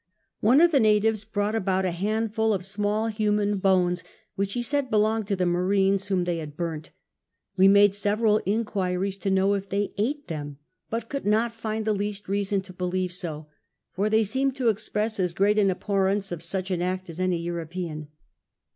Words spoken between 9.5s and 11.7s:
if they ate them, but could not